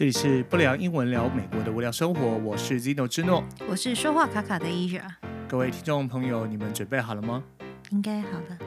[0.00, 5.02] 这里是不聊英文聊美国的无聊生活，我是 Zino 之诺，我是说话卡卡的 Asia。
[5.46, 7.44] 各位听众朋友，你们准备好了吗？
[7.90, 8.58] 应该好了。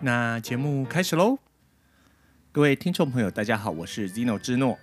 [0.00, 1.36] 那节目开始喽！
[2.52, 4.78] 各位听众朋友，大家好，我是 Zino 之诺。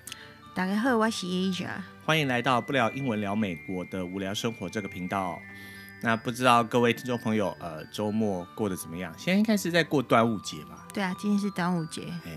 [0.54, 1.70] 大家好，我是 Asia。
[2.06, 5.40] 欢迎来到不聊英文聊美国的无聊生活这个频道。
[6.04, 9.12] 那不知道各位听众朋友，呃，周末过得怎么样？
[9.18, 10.86] 现在应该是在过端午节吧？
[10.94, 12.04] 对啊，今天是端午节。
[12.26, 12.32] 哎，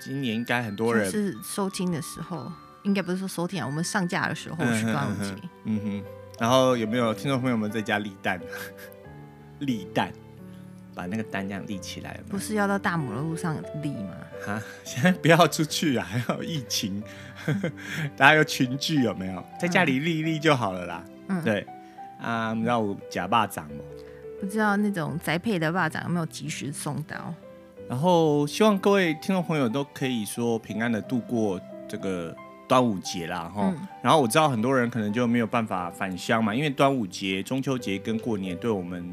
[0.00, 2.50] 今年应该很多人是收听的时候，
[2.82, 5.34] 应该不是说收听啊，我们上架的时候是端午节。
[5.64, 6.04] 嗯哼。
[6.38, 8.40] 然后有没有听众朋友们在家立蛋？
[9.60, 10.12] 立蛋，
[10.92, 12.28] 把那个蛋这样立起来有有？
[12.28, 14.10] 不是要到大马路上立吗？
[14.48, 17.00] 啊，现在不要出去啊，还有疫情，
[18.16, 19.42] 大家有群聚有没有？
[19.60, 21.04] 在家里立一立就好了啦。
[21.28, 21.66] 嗯，对。
[22.20, 23.80] 啊，然后假霸掌吗？
[24.40, 27.32] 不知道那种宅配的霸掌有没有及时送到？
[27.94, 32.34] 然后希望各位听众朋友都可以说平安的度过这个
[32.66, 33.86] 端午节啦，哈、嗯。
[34.02, 39.08] 然后我知道很多人可能就没有办法返乡嘛，因为端午节、中秋节跟过年对我们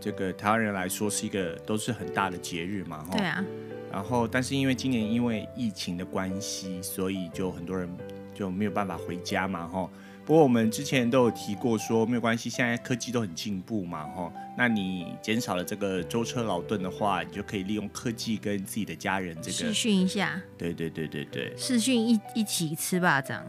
[0.00, 3.18] 这个台湾人来说是一个都是很大的节日嘛，哈。
[3.18, 3.44] 对啊。
[3.92, 7.86] 然后，但是因为今年因为疫情的关系，所以就很多人
[8.32, 9.86] 就没有办法回家嘛，哈。
[10.26, 14.32] 不过我们之前都有提过，说没有关系，现在科技都很进步嘛，吼。
[14.56, 20.40] 那你减少了这个舟车劳顿的话，你就可以利用科技跟自己的家人这个视讯一下。
[20.56, 21.52] 对对对对对。
[21.56, 23.44] 试训一一起吃霸掌。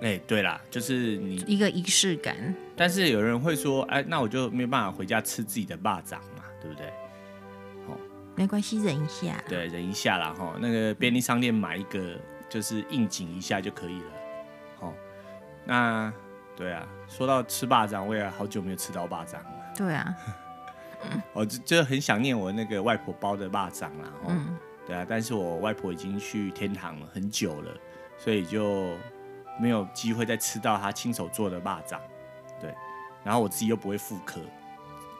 [0.00, 2.54] 哎，对啦，就是你一个仪式感。
[2.76, 6.86] 但是有人会说，哎，那我就没有办法回家吃自己的霸掌嘛，对不对？
[7.88, 7.98] 哦，
[8.36, 9.42] 没关系，忍一下。
[9.48, 10.54] 对，忍一下啦，吼。
[10.60, 12.16] 那个便利商店买一个，
[12.48, 14.19] 就是应景一下就可以了。
[15.64, 16.12] 那
[16.56, 19.50] 对啊，说到吃霸掌，我也好久没有吃到霸掌了。
[19.76, 20.14] 对啊，
[21.32, 24.12] 我 就就很想念我那个外婆包的霸掌啦。
[24.28, 27.72] 嗯，对啊，但是我外婆已经去天堂了很久了，
[28.18, 28.94] 所以就
[29.58, 32.00] 没有机会再吃到她亲手做的霸掌。
[32.60, 32.74] 对，
[33.24, 34.40] 然后我自己又不会复刻，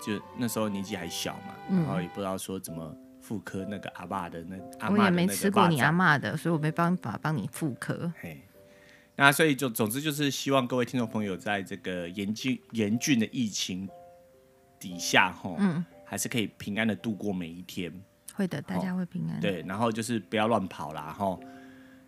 [0.05, 4.99] 就那时候年纪还小嘛，然后也不知道说怎么复刻那个阿爸的那阿嬷的那个霸掌。
[4.99, 8.13] 我也没吃过你阿妈的，所以我没办法帮你复刻。
[8.21, 8.43] 嘿。
[9.21, 13.87] 那所以就总之就是希望各位听众朋友在这个严峻严峻的疫情
[14.79, 17.93] 底下哈，嗯，还是可以平安的度过每一天。
[18.33, 19.39] 会的，大家会平安。
[19.39, 21.39] 对，然后就是不要乱跑啦哈。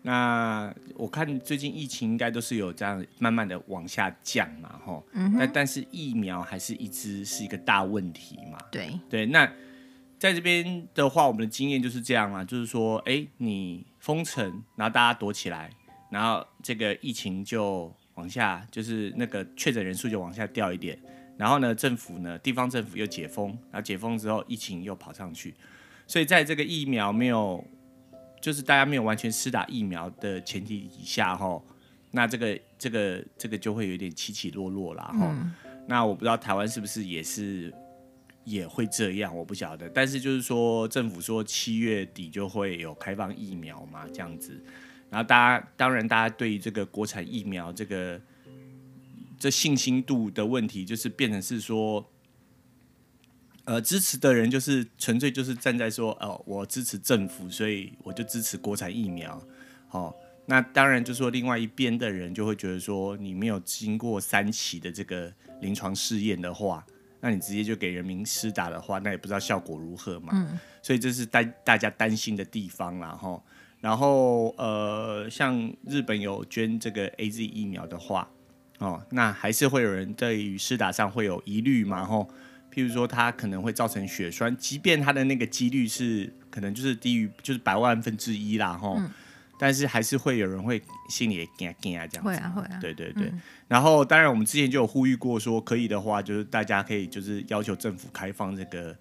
[0.01, 5.03] 那我看最近疫情应该都是有这样慢慢的往下降嘛哈。
[5.11, 5.35] 嗯。
[5.37, 8.57] 但但是疫苗还是一直是一个大问题嘛。
[8.71, 9.45] 对对，那
[10.17, 15.69] 在这边的话，我们的经验就是这样嘛，就是说，哎，你封城，然后大家躲起来。
[16.13, 20.95] 然后这个疫情就往下，就是那个确诊人数就往下掉一点。
[21.35, 25.55] 然后呢，政府呢，地方政府又解封，然后解封之后，疫情又跑上去。
[26.05, 27.65] 所以在这个疫苗没有，
[28.39, 31.59] 就是大家没有完全施打疫苗的前提底下，哈，
[32.11, 35.51] 那这个这个这个就会有点起起落落啦，哈、嗯。
[35.87, 37.73] 那我不知道台湾是不是也是
[38.43, 39.89] 也会这样，我不晓得。
[39.89, 44.63] 但是就是说，政府说七月底就会有开放疫苗嘛，这样子。
[45.13, 48.19] 然后大家当然，大家对于这个国产疫苗这个
[49.37, 52.03] 这信心度的问题，就是变成是说，
[53.65, 59.39] 呃，支持的人就是纯粹就是站在说，哦，我支持政府，所以我就支持国产疫苗。
[59.87, 60.15] 好，哦，
[60.47, 65.31] 那当然就是说，另外一边的人就会觉得说，你没有经过三期的这个
[65.61, 66.83] 临床试验的话，
[67.21, 70.31] 那你直接就给人民施打的话，那也不知道效果如何嘛。
[70.33, 70.59] 嗯。
[70.81, 73.39] 所以这是大大家担心的地方啦，哈。
[73.83, 78.29] 然后呃，像日本有捐这个 AZ 疫苗的话，
[78.79, 82.25] 哦，那还是会有人对于施打上会有疑虑嘛，吼，
[82.73, 89.11] 譬如说它可能会造成血栓，即便它的那个几率是可能就是低于就是百万分之一啦，吼、嗯，
[89.59, 93.27] 但是还是会有人会心里也惊惊啊这样子，会啊会啊，对对对。
[93.27, 98.95] 嗯、然后当然我们之前就有呼吁过说，可以的话就是大家可以就是要求政府开放这个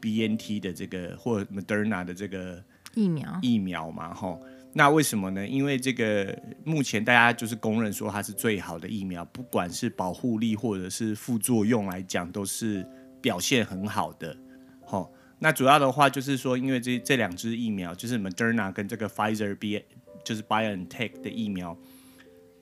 [0.00, 2.62] BNT 的这个或 Moderna 的这个。
[2.94, 4.40] 疫苗疫苗嘛，吼，
[4.72, 5.46] 那为什么呢？
[5.46, 12.86] 因为这个目前大家就是公认说它是最好的疫苗，不管是保护力或者是副作用来讲，都是
[13.20, 14.36] 表现很好的。
[14.84, 19.84] 吼，那主要的话就是说，因为这这两支疫苗，就是 Moderna 跟这个 Pfizer B，
[20.24, 21.76] 就是 BioNTech 的疫苗，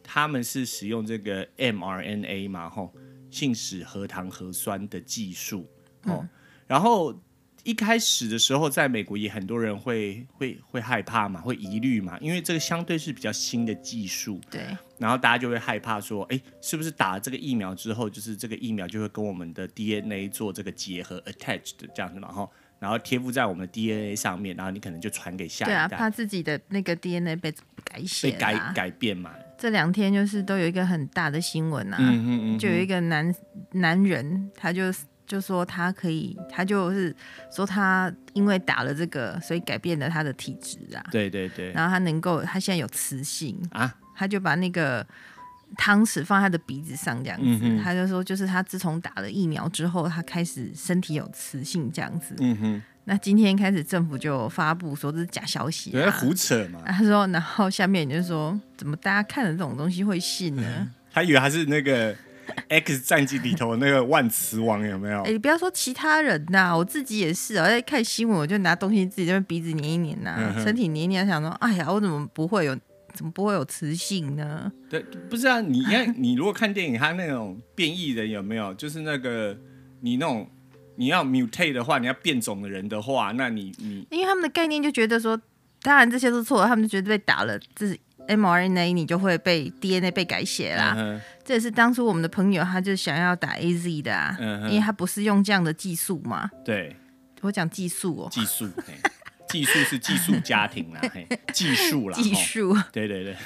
[0.03, 2.93] 他们是使用这个 mRNA 嘛，吼，
[3.31, 5.69] 信使核糖核酸的技术，
[6.05, 6.29] 哦、嗯，
[6.67, 7.15] 然后。
[7.67, 14.41] 一开始的时候，在美国也很多人会会会害怕嘛，会疑虑嘛，因为这个相对是比较新的技术。
[14.49, 14.61] 对。
[14.99, 25.75] 然后大家就会害怕说，哎，是不是打了这个疫苗之后，就是这个疫苗就会跟我们的 DNA 做这个结合，attached 这样子嘛，然后然后贴附在我们的 DNA 上面，然后你可能就传给下一代。
[25.75, 27.53] 对啊，怕自己的那个 DNA 被
[27.85, 29.33] 改写、被改改变嘛。
[29.59, 33.35] 这两天就是都有一个很大的新闻啊，嗯嗯嗯，就有一个男
[33.73, 34.93] 男人，他就
[35.27, 37.15] 就说他可以，他就是
[37.51, 41.05] 说他因为打了这个，所以改变了他的体质啊。
[41.11, 41.73] 对对对。
[41.73, 45.05] 然后他能够，他现在有磁性啊，他就把那个
[45.77, 47.83] 汤匙放在他的鼻子上，这样子。
[47.83, 52.35] 他就说，就是他自从打了疫苗之后，他开始身体有磁性这样子。
[52.39, 52.83] 嗯哼。
[53.09, 56.81] 那今天开始，政府就发布说这是假消息，啊，对，胡扯嘛。
[56.87, 60.65] 他说，然后下面就说，怎么大家看了这种东西会信呢？
[60.81, 62.13] 嗯、 他以为他是那个
[62.69, 65.23] X 战记里头那个万磁王有没有？
[65.23, 67.67] 哎，你不要说其他人呐，啊，我自己也是啊。
[67.69, 72.77] 在看新闻，我就拿东西自己在鼻子捏一捏呐，啊，嗯、身体捏一捏，想说，哎呀，我怎么不会有，
[73.15, 74.71] 怎么不会有磁性呢？
[74.89, 75.01] 对，
[75.31, 78.75] 不是啊，你看，你如果看电影，他那种变异人有没有？
[78.75, 79.57] 就是那个
[80.01, 80.49] 你那种。
[80.99, 85.39] 你要 mutate 的话，你要变种的人的话，那你你，因为他们的概念就觉得说，
[85.83, 87.99] 当然这些都是错的，他们就觉得被打了，这是
[88.29, 90.97] mRNA，你就会被 DNA 被改写啦。
[91.47, 96.51] 这也是当初我们的朋友他就想要打 AZ 的啊，嗯、因为他不是用这样的技术嘛。
[96.65, 96.95] 对，
[97.41, 98.69] 我讲技术哦，技术，
[99.49, 101.01] 技术是技术家庭啦，
[101.55, 103.37] 技术啦，技术，对对对，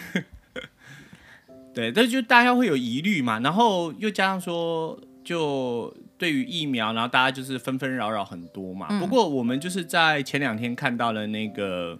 [1.74, 5.94] 对，这 就大家会有疑虑嘛，然后又加上说就。
[6.20, 8.88] 对于疫苗，然后大家就是纷纷扰扰很多嘛。
[8.90, 11.98] 嗯、不过我们就是在前两天看到了那个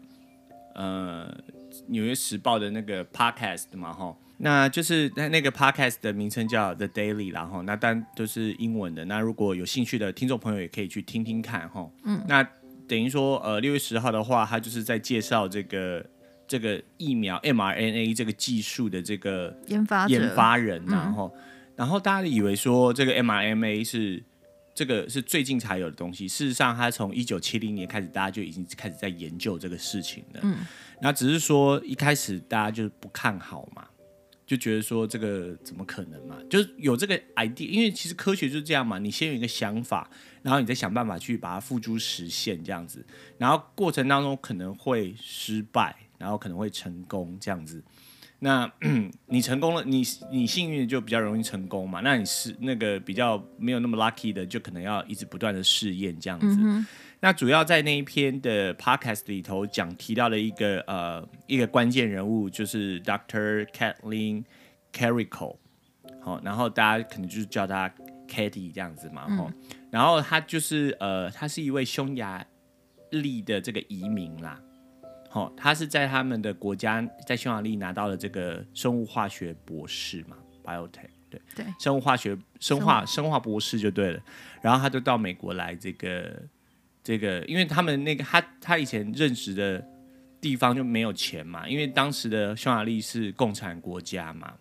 [0.75, 1.35] 呃
[1.87, 9.05] 《纽约时报》的那个 podcast 嘛，哈，那就是那那个 podcast 的名称叫 The Daily，然后那当然都是英文的。
[9.05, 11.91] 那如果有兴趣的听众朋友也可以去听听看，哈。
[12.05, 12.25] 嗯。
[12.27, 12.43] 那
[12.89, 16.05] 等于说，呃，六月十号的话，他就是在介绍这个
[16.49, 21.33] 这个疫苗 mRNA 这个技术的这个研发研发人，然后。
[21.35, 21.41] 嗯
[21.77, 24.23] 然后大家以为说这个 mRNA 是
[24.75, 30.41] 这个是最近才有的东西，事实上他从一九七零年开始，大家就已经开始在研究这个事情了。
[30.43, 30.59] 嗯，
[31.01, 33.87] 那只是说一开始大家就是不看好嘛，
[34.51, 36.37] 就觉得说这个怎么可能嘛？
[36.51, 40.11] 就是有这个 idea，因为其实科学就是这样嘛，你先有一个想法，
[40.43, 43.07] 然后你再想办法去把它付诸实现这样子，
[43.39, 47.81] 然后过程当中可能会失败，然后可能会成功这样子。
[48.43, 48.71] 那
[49.29, 50.03] 你成功了，你
[50.33, 52.01] 你幸运就比较容易成功嘛。
[52.01, 56.47] 那你是那个比较没有那么 lucky 的，就可能要一直不断的试验这样子。
[56.59, 56.87] 嗯、
[57.21, 63.67] 那主要在那一篇的 podcast 里头讲提到了一个呃一个关键人物，就是 Dr.
[63.67, 64.45] Kathleen
[64.93, 65.57] Carico。
[66.23, 67.93] 好，然后大家可能就是叫他
[68.27, 69.27] Katie 这样子嘛。
[69.29, 69.53] 嗯、
[69.91, 72.43] 然后他就是呃，他是一位匈牙
[73.11, 74.59] 利的这个移民啦。
[75.33, 84.21] 好，他是在他们的国家，在匈牙利拿到了这个生物化学博士嘛，biotech，对，对，生物化学、生化、生化博士就对了。
[84.61, 86.43] 然后他就到美国来，这个，
[87.05, 89.81] 这个，因为他们那个他他以前任职的
[90.41, 94.53] 地方就没有钱嘛，因为当时的匈牙利是共产国家嘛，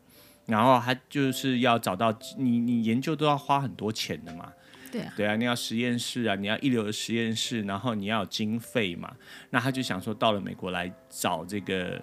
[0.45, 4.53] 然后他就是要找到你，你研究都要花很多钱的嘛。
[4.91, 9.13] 对啊，对啊，你要实验室啊，你要一流的实验室，然后你要有经费嘛。
[9.49, 12.01] 那他就想说，到了美国来找这个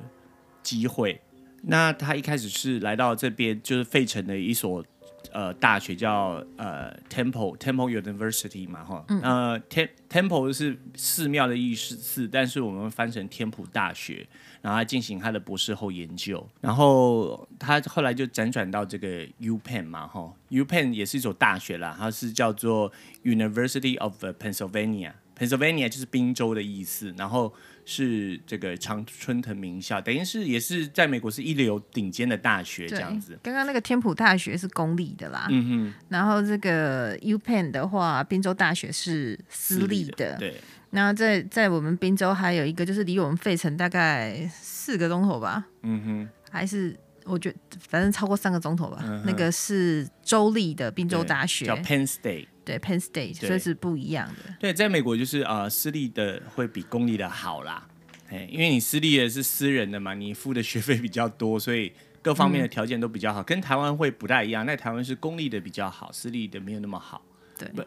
[0.63, 1.21] 机会。
[1.63, 4.85] 那他一开始是来到这边，就是费城的一所
[5.33, 14.27] 呃大学叫呃 Temple Temple University 嘛，哈，嗯、呃 Tem Temple 是寺庙的意思，但是我们翻成天普大学。
[14.67, 22.93] 然后他进行他的博士后研究，然后他后来就辗转到这个 UPenn 嘛，哈，UPenn 也是一所大学啦，它是叫做
[23.23, 27.55] University of Pennsylvania，Pennsylvania 就是宾州的意思，然后
[27.85, 33.39] 是这个常春藤名校，等于是也是在美国是一流顶尖的大学这样子。
[33.45, 40.55] 刚刚那个天普大学是公立的啦，嗯哼，然后这个 UPenn 的话，宾州大学是私立的，私立的，对。
[40.97, 45.63] 然后在在我们滨州还有一个，就是离我们费城大概四个钟头吧。
[45.83, 48.99] 嗯哼，还是我觉得反正超过三个钟头吧。
[49.03, 52.47] 嗯、哼那个是州立的滨州大学，叫 Penn State。
[52.65, 54.57] 对，Penn State，所以是不一样的。
[54.59, 57.87] 对，在美国就是呃，私立的会比公立的好啦。
[58.31, 64.65] 哎，因为你私立的是私人的嘛，你付的学费比较多，所以各方面的条件都比较好，嗯、跟台湾会不太一样。
[64.65, 67.23] 那台湾是公立的比较好，私立的没有那么好。
[67.59, 67.69] 对。
[67.69, 67.85] 不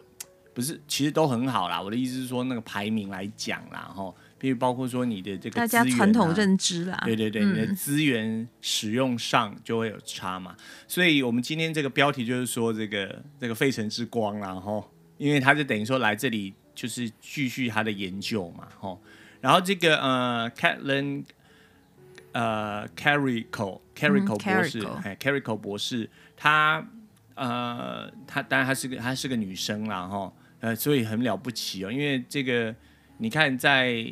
[0.61, 1.81] 是，其实都很好啦。
[1.81, 10.55] 我的意思是说，那个排名来讲啦，哈，比如包括说你的这个、啊、大家传统认知啦，对对对，嗯、你的资源使用上就会有差嘛。
[10.87, 14.83] 所以我们今天这个标题就是说，这个这个费城之光啦，哈，
[15.17, 18.97] 因为他就等于说来这里就是继续他的研究嘛，哈。
[19.41, 21.23] 然后这个呃，Kathleen
[22.33, 26.85] 呃 Carico Carico 博士，哎，Carico 博士，他
[27.39, 30.31] 呃，她当然她是个她是个女生啦，哈。
[30.59, 32.75] 呃，所以很了不起哦，因为这个
[33.17, 34.05] 你看在。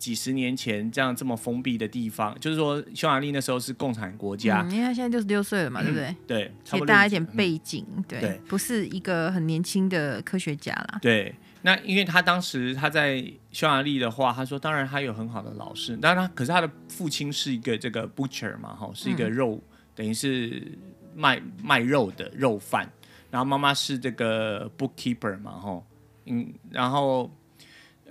[0.00, 6.06] 几十年前这样这么封闭的地方，就是说匈牙利那时候是共产国家，嗯、因为她现在六十六岁了嘛，对不对？
[6.06, 10.98] 嗯、对，给大家一点背景，嗯、对，对不是一个很年轻的科学家啦。
[11.02, 19.62] 对，那因为他当时他在匈牙利的话，他说当然他有很好的老师，当然他可是他的父亲是一个这个 butcher 嘛，哈，是一个肉，嗯、
[19.96, 20.66] 等于是
[21.14, 22.88] 卖卖肉的肉贩，
[23.30, 25.82] 然后妈妈是这个 bookkeeper 嘛，哈，
[26.26, 27.30] 嗯，然后。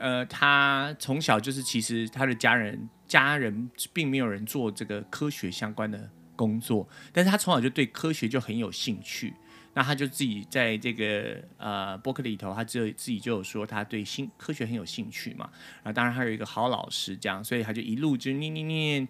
[0.01, 9.33] 呃，他从小就是，其实他的家人家人并没有人做这个科学相关的工作，但是他从小就对科学就很有兴趣。
[9.73, 15.49] 那他就自己在这个呃博客里头，他就自己就有说他对新科学很有兴趣嘛。
[15.83, 19.07] 然后当然他有一个好老师这样，所以他就一路就念念念，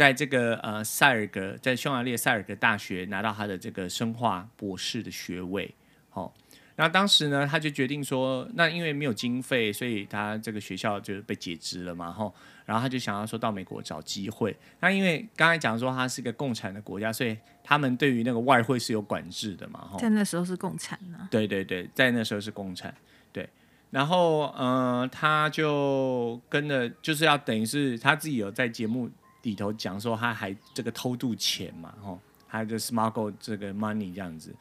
[0.00, 5.74] 在这个呃塞尔格，在匈牙利塞尔格大学拿到他的这个生化博士的学位，
[6.08, 6.32] 好、哦。
[6.76, 12.34] 那当时呢，他就决定说，那因为没有经费，所以他这个学校就被解职了嘛，吼。
[12.64, 14.56] 然后他就想要说到美国找机会。
[14.80, 19.98] 那因为刚才讲说他是一个共产的国家，所以他们对于那个外汇是有管制的嘛，吼。
[19.98, 21.28] 在那时候是共产呢。
[21.30, 22.94] 对对对，在那时候是共产。
[23.34, 23.46] 对。
[23.90, 29.10] 然后，嗯、呃，他就跟着，就是要等于是他自己有在节目
[29.42, 32.18] 里头讲说，他还这个偷渡钱嘛，吼，
[32.48, 34.54] 他就 smuggle 这个 money 这样子，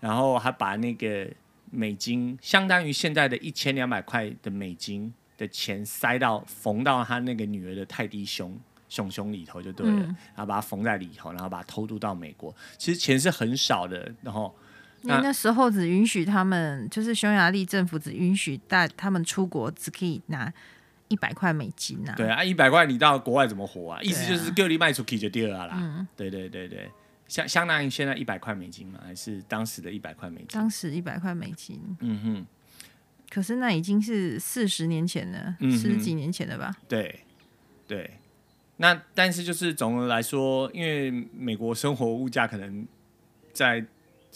[0.00, 1.30] 然后还把那个。
[1.70, 8.56] 美金相当于现在的一千两百块的美金的钱塞到缝到他那个女儿的泰迪熊
[8.88, 12.54] 熊熊里头就对了，嗯、然后把它缝在里头，然后把它偷渡到美国。
[12.78, 14.54] 其实钱是很少的，然后
[15.00, 20.52] 那那时候只允许他们，就是匈牙利政府只允许带他们出国只可以拿
[21.14, 22.14] 一百块美金啊。
[22.16, 24.02] 对啊，一百块你到国外怎么活啊？
[24.02, 25.74] 意思就是叫你卖出去就对了啦。
[25.76, 26.90] 嗯、对对对对。
[27.28, 28.98] 相相当于现在一百块美金嘛？
[29.04, 30.48] 还是当时的一百块美金？
[30.50, 31.80] 当时一百块美金。
[32.00, 32.46] 嗯哼。
[33.30, 36.74] 可是那已经是四十年前了，嗯、十几年前了吧？
[36.88, 37.20] 对，
[37.86, 38.18] 对。
[38.78, 42.86] 那但是就是总的来说，因为美国生活物价可能
[43.52, 43.84] 在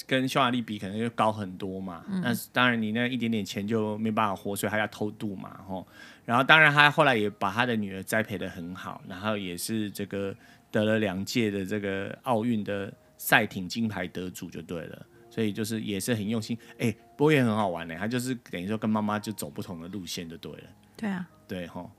[0.06, 2.04] 跟匈牙利比，可能就高很多嘛。
[2.08, 5.60] 嗯、那当然，你那一点点钱就没办法活，所以他要偷渡嘛。
[5.66, 5.86] 吼。
[6.24, 10.34] 然后当然他后来也把他的女儿栽培的很好，然后也是这个。
[10.70, 16.54] 得了两届的这个奥运的赛艇金牌得主就对了，所以就是也是很用心。
[16.72, 20.64] 哎、欸，不过也很好玩呢，他就是等于说跟妈妈就走不同的路线就对了。
[20.94, 21.90] 对啊，对吼，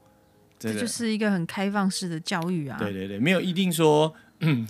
[0.60, 2.78] 这就是一个很开放式的教育啊。
[2.78, 4.68] 对对对，没有一定说，嗯、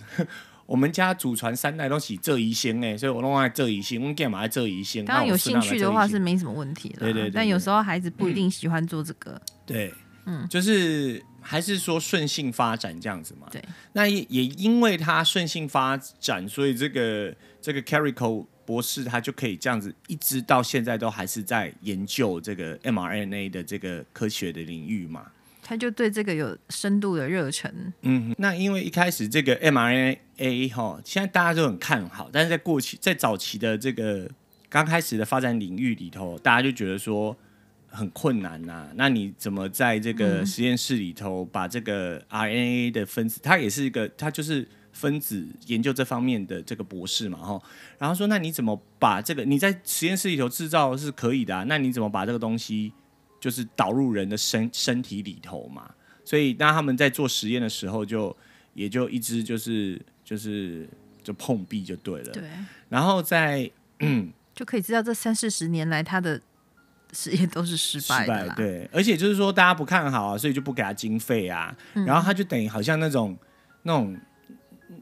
[0.70, 5.04] 我们家祖传三代都是这一星哎，所以我弄在这一星，我们干嘛在这一星？
[5.04, 7.00] 当然有兴趣的话是没什么问题了。
[7.00, 9.32] 对对，但有时候孩子不一定喜欢做这个。
[9.32, 9.94] 嗯、对，
[10.26, 11.20] 嗯，就是。
[11.42, 13.48] 还是说顺性发展这样子嘛？
[13.50, 13.64] 对。
[13.94, 25.28] 那也也因为他顺性发展，所以这个这个 Carico 博士他就可以这样子，一直到现在都还是在研究这个 mRNA 的这个科学的领域嘛。
[25.62, 27.90] 他就对这个有深度的热忱。
[28.02, 30.18] 嗯，那因为一开始这个 mRNA
[30.72, 34.30] 哈，现在大家都很看好，但是在过去在早期的这个
[34.68, 37.36] 刚开始的发展领域里头，大家就觉得说。
[37.92, 47.60] 很困难呐、啊，那你怎么在这个实验室里头把这个 RNA 的分子，它也是一个，它就是分子研究这方面的这个博士嘛，哈，
[47.98, 52.92] 然后说，那你怎么把这个你在实验室里头制造是可以的啊，那你怎么把这个东西
[53.40, 55.90] 就是导入人的身身体里头嘛？
[56.24, 58.36] 所以当他们在做实验的时候就，就
[58.74, 60.88] 也就一直就是就是
[61.20, 62.44] 就碰壁就对了，对，
[62.88, 63.68] 然后在
[63.98, 66.40] 嗯，就可以知道这三四十年来他的。
[67.12, 73.36] 实验都是失败的，失败，对，而且就是说大家不看好啊，所以就不给他经费啊，嗯、然后他就等于好像那种
[73.82, 74.16] 那种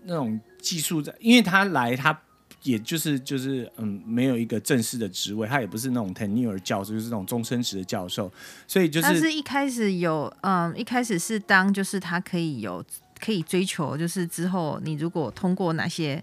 [0.04, 2.18] 那种技术在，因为他来他
[2.62, 8.32] 也就是就是嗯，没有一个正式的职位，他也不是那种 tenure 教授，就是那种终身职的教授，
[8.66, 12.82] 所以就是但是一开始有嗯，一开始是当就是他可以有
[13.20, 16.22] 可以追求，就是之后你如果通过哪些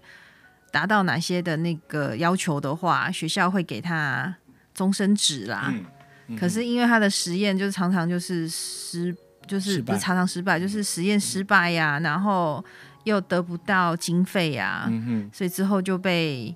[0.70, 4.34] 达到哪些的那个要求的话，学校会给他。
[4.76, 5.86] 终身职啦，嗯
[6.26, 12.62] 嗯、可是因为他的实验就是常常就是失，就是不是常常失败，就是实验失败呀、啊，然后
[13.04, 15.30] 又得不到经费呀、啊，嗯、哼。
[15.32, 16.54] 所以之后就被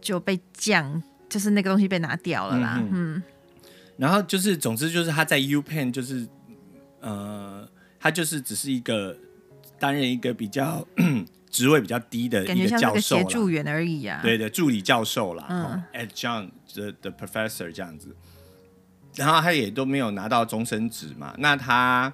[0.00, 2.78] 就被降，就是那个东西被拿掉了啦。
[2.80, 3.22] 嗯，嗯，
[3.98, 6.26] 然后就是总之就是他在 UPenn 就是
[7.02, 7.68] 呃，
[8.04, 9.16] 他就是只是一个
[9.80, 10.86] 担任一个比较。
[11.54, 14.18] 职位比较低的一个教授，协助员而已啊。
[14.24, 16.50] 对的，助理教授啦，嗯，adjunct
[17.00, 18.16] the professor 这样子。
[19.14, 22.12] 然后他也都没有拿到终身职嘛，那他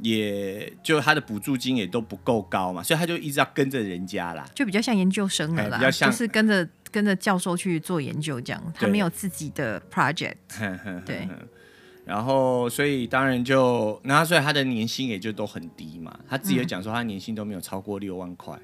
[0.00, 10.34] 也就他的补助金也都不够高嘛，所以他就一直要跟着人家啦，就比较像研究生了啦，比较像就是跟着跟着教授去做研究，这样他没有自己的 project，
[11.06, 11.26] 对。
[12.06, 16.16] 然后，所以当然就，然后所以他的年薪也就都很低嘛。
[16.28, 18.56] 他自己也讲说，他年薪都没有超过六万块。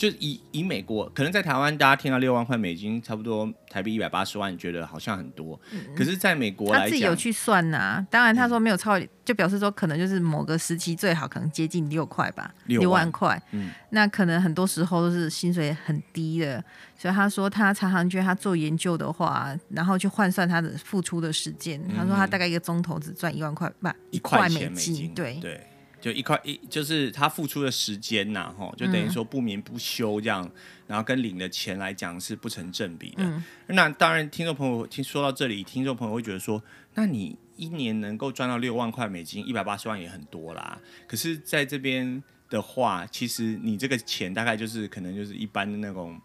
[0.00, 5.60] 就以以美国，可能在台湾大家听到六万块美金，差不多台币一百八十万，觉得好像很多。
[5.72, 8.06] 嗯、可是，在美国来讲，他自己有去算呐、啊。
[8.10, 13.38] 当然，他说没有超，嗯、就表示说可能就是某个时期最好可能接近六块吧，六万块。
[13.50, 16.64] 嗯，那可能很多时候都是薪水很低的。
[16.96, 21.78] 所以他说，他常常觉得他做研究的话，然后去换算他的付出的时间。
[21.86, 24.70] 嗯、他说他大概一个钟头只赚一万块，不一块美金。
[24.70, 25.66] 美金对对。
[26.00, 30.52] 就一块一，就是他付出的时间呐，吼，就等于说不眠不休这样，嗯、
[30.86, 33.22] 然后跟领的钱来讲是不成正比的。
[33.22, 36.62] 嗯、那当然，听众朋友听说到这里，听众朋友会觉得说，
[36.94, 40.80] 那你一年能够赚到六万块美金，一百八十万也很多啦。
[41.06, 46.18] 可是在这边的话，其实你这个钱大概就是可能就是一般的那种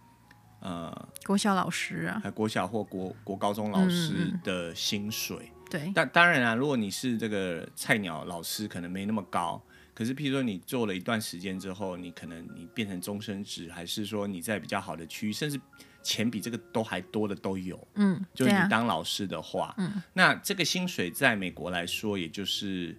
[0.62, 5.38] 呃国小老师啊，国小或国国高中老师的薪水。
[5.41, 9.62] 嗯对，但当然啊，如果你是这个菜鸟老师，可能没那么高。
[9.94, 15.60] 可是，譬如说你做了一段时间之后，你可能你变成终身制，还是说你在比较好的区域，甚至
[16.04, 17.88] 钱比这个都还多的都有。
[17.96, 22.98] 嗯，就是你当老师的话，嗯，那这个薪水在美国来说，也就是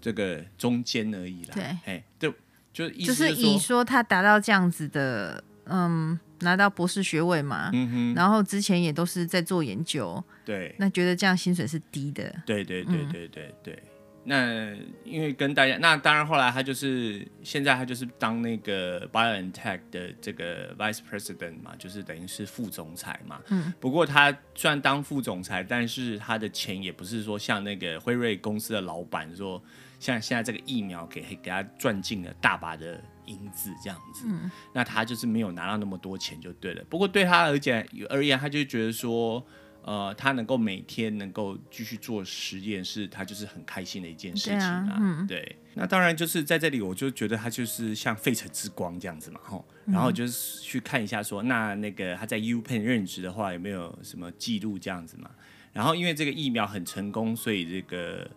[0.00, 1.54] 这个中间而已啦。
[1.54, 2.34] 对，哎，就
[2.72, 6.18] 就意思就是以说他达到这样子的，嗯。
[6.42, 13.74] 拿到博士学位嘛，嗯哼，然后之前也都是在做研究，对，那觉得这样薪水是低的，对对对对对对。
[13.74, 13.84] 嗯、
[14.24, 14.74] 那
[15.04, 23.42] 因为跟大家，那当然后来他就是现在他就是当那个 BioNTech 的这个 Vice President 嘛，就是等于是副总裁嘛。
[23.50, 23.70] 嗯。
[23.78, 29.62] 不过他虽然当副总裁，但是他的钱也不是说像那个辉瑞公司的老板说，
[30.00, 32.98] 像现在这个疫苗给给他赚进了大把的。
[33.28, 36.82] 银子这样子，嗯、那他就是没有拿到那么多钱就对了。
[36.88, 39.46] 不过对他而言而言，他就觉得说，
[39.88, 44.84] 呃，他能够每天能够继续做实验，是他就是很开心的一件事情啊。
[44.84, 49.64] 对，啊嗯、对，那当然就是在这里，我就觉得他就是像费城之光这样子嘛，吼。
[49.86, 55.30] 然后就是去看一下说，那那个他在 UPenn 任职的话，有没有什么记录这样子嘛？
[55.72, 58.30] 然后因为这个疫苗很成功，所以这个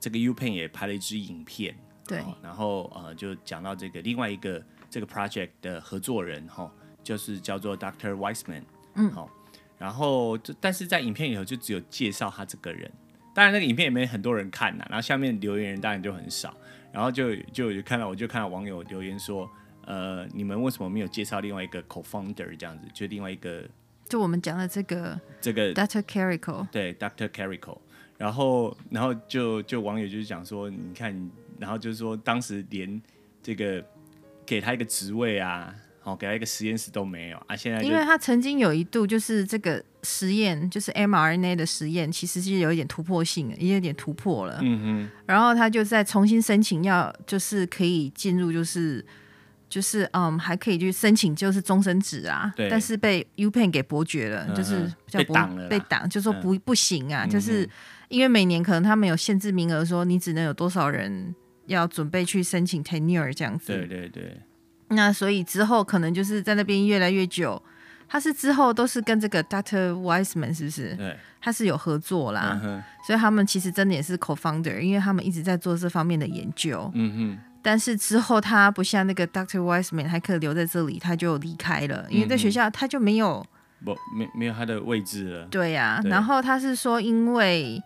[0.00, 1.72] 这个 UPenn 也拍了一支影片。
[2.04, 6.68] 对，然后呃，就讲到这个另外一个这个 project 的合作人哈，
[7.04, 8.12] 就是叫做 Dr.
[8.16, 9.30] Weissman，嗯，好，
[9.78, 12.90] 然后就但是在影片里头就只有介绍他这个人，
[13.34, 16.56] 当然那个影片也没很多人看呐，然后下面留言人当然就很少，
[16.92, 19.48] 然后就就就看到我就看到网友留言说，
[19.86, 23.64] 呃，你们为什么没有介绍另外一个 co-founder 这样子，就另外一个，
[24.08, 26.02] 就我们讲的这个这个 Dr.
[26.02, 27.28] Carrico，对，Dr.
[27.28, 27.78] Carrico，
[28.16, 31.30] 然后然后就就网友就是讲说，你看。
[31.60, 33.02] 然后就是说，当时连
[33.42, 33.84] 这个
[34.46, 35.74] 给他一个职位啊，
[36.08, 37.54] 好给他一个实验室都没有啊。
[37.54, 44.58] 现在因为他曾经有一度就是这个实验，就是 mRNA 的实验，其实是有一点突破性的，也有点突破了。
[44.62, 45.10] 嗯哼。
[45.26, 49.04] 然后他就在重新申请，要就是可以进入，就是
[49.68, 52.52] 就是嗯，还可以去申请，就是终身职啊。
[52.56, 52.68] 对。
[52.68, 57.68] 但是被 UPenn 给驳绝了，就是被挡了，被挡，就说不不行啊，就是
[58.08, 61.34] 因为每年可能他们有限制名额，说你只能有多少人。
[61.68, 64.40] 要准备去申请 tenure 这样子，对对对。
[64.88, 67.62] 那所以之后可能就是在那边越来越久。
[68.10, 69.92] 他是之后都是跟这个 Dr.
[69.92, 70.94] Weissman 是不是？
[70.96, 72.58] 对，他是有合作啦。
[72.64, 72.82] 嗯。
[73.06, 76.90] 所以他们其实真的也是 co-founder，因为他们一直在做这方面的研究。
[76.94, 77.38] 嗯哼。
[77.60, 79.58] 但是之后他不像那个 Dr.
[79.58, 83.44] Weissman 还可以留在这里，他就离开了，因为在学校他就没有
[83.84, 85.44] 不没没有他的位置了。
[85.46, 86.02] 对呀、啊。
[86.02, 87.82] 对然后他是说，因为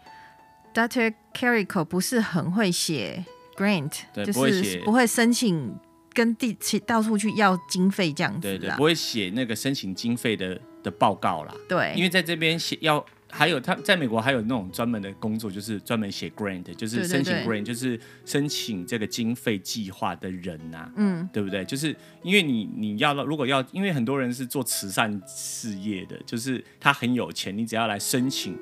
[0.73, 1.13] Dr.
[1.35, 3.25] Carrico 不是很会写。
[3.55, 5.77] Grant 就是不会申请
[6.13, 11.55] 跟地去到处去要经费这样子，对对，不会写那个申请经费的的报告啦。
[11.69, 21.65] 对，因为在这边写要还有他在美国还有那种专门的工作，就是专门写 Grant，就是申请 Grant，对对对，就是申请这个经费计划的人呐、啊，嗯，对不对？
[21.65, 28.59] 就是因为你你要如果要，因为很多人是做慈善事业的，就是他很有钱，你只要来申请，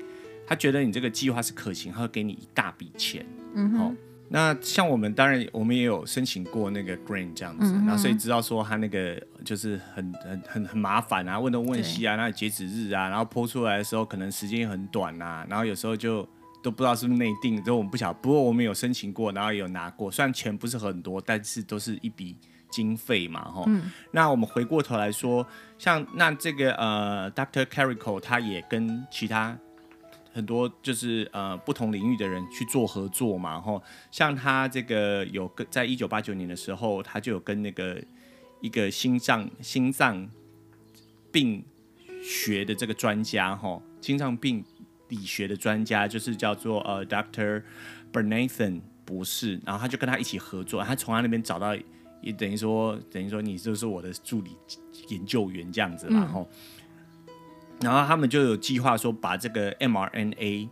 [0.47, 3.97] 他觉得你这个计划是可行，他会给你一大笔钱，嗯哼。
[4.33, 16.23] 那像我们当然我们也有申请过那个 green 这样子，然后所以知道说他那个就是很很很很麻烦啊，问东问西啊，那截止日啊，然后 po 出来的时候可能时间也很短、啊，然后有时候就
[16.63, 18.13] 都不知道是不是内定，这我们不晓。
[18.13, 22.37] 不过我们有申请过，然后也有拿过，虽然钱不是很多，但是都是一笔
[22.71, 23.65] 经费嘛，哈。
[23.67, 25.45] 嗯、那我们回过头来说，
[25.77, 27.65] 像那这个呃 Dr.
[27.65, 29.59] Carrico 他也跟其他。
[30.33, 38.01] 很多就是呃不同领域的人去做合作嘛，吼，像他这个有跟在一九八九年的时候，他就有跟那个
[38.61, 40.29] 一个心脏心脏
[41.33, 41.65] 病
[42.23, 44.65] 学的这个专家哈，心脏病
[45.09, 47.63] 理学的专家就是叫做呃 Doctor
[48.13, 51.75] Bernathan 博士，然后他就跟他一起合作，他从他那边找到，
[52.21, 54.57] 也等于说等于说你就是我的助理
[55.09, 56.57] 研究员这样子嘛，然后、嗯，
[57.81, 60.69] 然后他们就有计划说把这个 mRNA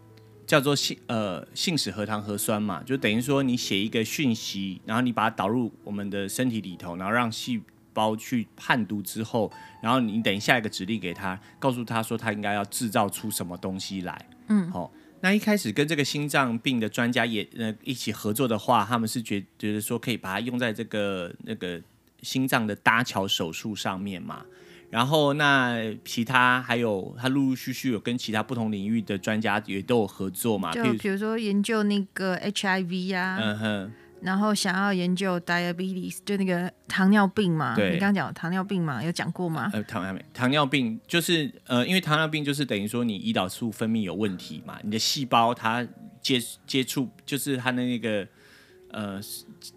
[0.46, 9.50] 叫做信呃信使核糖核酸嘛，就等于说你写一个讯息，然后你把它导入我们的身体里头，然后让细胞去判读之后，
[9.82, 14.90] 然后你等一下一个指令给他，告诉他说他应该要制造出什么东西来，嗯，好。
[15.20, 21.82] 那一开始跟这个心脏病的专家也呃一起合作的话，他们是觉觉得说可以把它用在这个那个
[22.22, 24.46] 心脏的搭桥手术上面嘛。
[24.90, 33.92] 然后那其他还有他陆陆续续有跟其他不同领域的专家也都有合作嘛，就比如说研究那个 HIV 呀、啊，嗯哼。
[34.20, 37.76] 然后想要研究 diabetes，就那个糖尿病嘛。
[37.76, 39.70] 对，你刚刚讲糖尿病嘛，有讲过吗？
[39.72, 45.86] 呃，糖尿病，糖尿病就是呃，因为糖尿病就是等于说你胰岛素分泌有问题嘛，你的细胞它
[46.20, 48.26] 接接触就是它的那个
[48.90, 49.20] 呃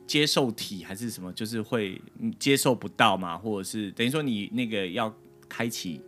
[0.06, 2.02] 接受体还是什么，就是会
[2.38, 5.14] 接受不到嘛，或者是等于说你那个要
[5.50, 6.02] 开启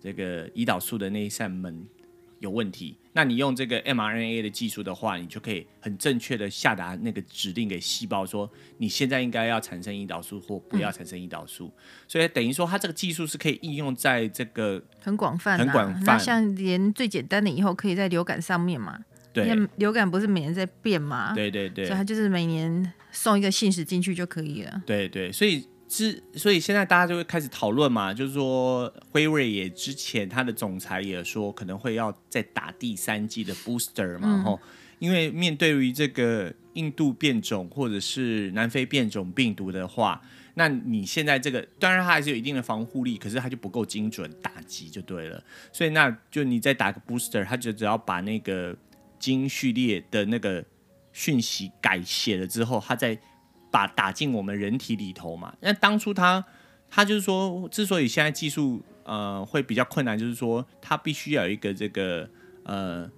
[0.00, 1.86] 这个胰岛素的那一扇门
[2.40, 2.96] 有问题。
[3.16, 11.66] 那你用这个 mRNA 的技术的话，你就可以很正确的下达那个指令给细胞，说你现在应该要产生胰岛素或不要产生胰岛素。
[11.66, 16.02] 嗯、所以等于说，它这个技术是可以应用在这个很广泛、很广泛。
[16.04, 18.98] 那像连最简单的以后可以在流感上面嘛？
[19.34, 21.34] 对，因为流感不是每年在变嘛？
[21.34, 21.84] 对对对。
[21.84, 24.82] 所以它就是每年送一个信使进去就可以了。
[24.86, 25.68] 对对，所以。
[25.86, 34.68] 之，所以现在大家就会开始讨论嘛，就是说辉瑞也之前他的总裁也说可能会要再打第三剂的 booster 嘛，吼、嗯，
[34.98, 40.20] 因为面对于这个印度变种或者是南非变种病毒的话，
[40.54, 48.74] 那你现在这个当然它还是有一定的防护力，可是它就不够精准打击就对了，所以那就你再打个 booster，它就只要把那个
[49.18, 50.64] 基因序列的那个
[51.12, 53.18] 讯息改写了之后，它再。
[53.74, 55.52] 把打进我们人体里头嘛？
[55.58, 56.44] 那当初他
[56.88, 62.30] 他就是说，之所以现在技术呃会比较困难，就是说他必须要有一个这个
[62.62, 63.10] 呃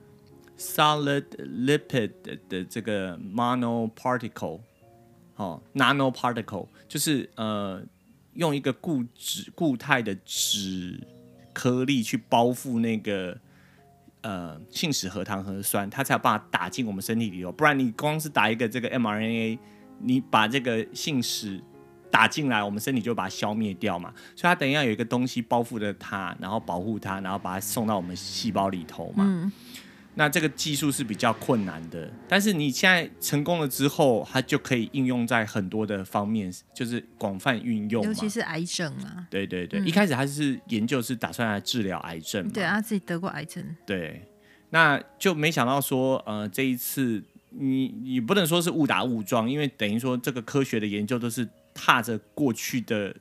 [0.57, 2.11] solid lipid
[2.49, 4.61] 的这个 mono particle
[5.35, 7.83] 哦 nano particle，就是呃
[8.33, 10.99] 用一个固质固态的脂
[11.53, 13.39] 颗粒去包覆那个
[14.27, 17.53] 呃信使核糖核酸，它才有办法打进我们身体里头。
[17.53, 19.59] 不然你光是打一个这个 mRNA。
[19.99, 21.59] 你把这个信使
[22.11, 24.13] 打进来，我们身体就把它消灭掉嘛。
[24.35, 29.25] 所以它等于要有一个东西包覆着它，然后保护它，然后把它送到我们细胞里头嘛。
[29.27, 29.51] 嗯。
[30.19, 38.03] 那这个技术是比较困难的，但是你现在成功了之后，它就可以应用在很多的方面，就是广泛运用。
[38.03, 39.27] 尤其是癌症啊。
[39.31, 42.51] 对对对，嗯、一开始他是研究是打算来治疗癌症嘛。
[42.53, 43.63] 对啊，他自己得过癌症。
[43.87, 44.23] 对，
[44.71, 47.23] 那就没想到说，呃，这一次。
[47.59, 53.17] 你你不能说是误打误撞，因为等于说这个科学的研究都是踏着过去的